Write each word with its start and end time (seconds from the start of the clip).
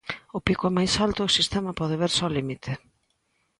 O 0.37 0.39
pico 0.47 0.65
é 0.69 0.75
mais 0.77 0.93
alto 1.05 1.19
e 1.21 1.27
o 1.27 1.35
sistema 1.37 1.77
pode 1.79 1.99
verse 2.03 2.21
ao 2.23 2.33
límite. 2.37 2.71